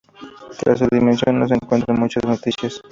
Tras 0.57 0.79
su 0.79 0.87
dimisión 0.91 1.37
no 1.39 1.47
se 1.47 1.53
encuentran 1.53 1.99
muchas 1.99 2.23
noticias. 2.25 2.79